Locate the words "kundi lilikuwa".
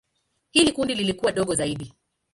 0.71-1.31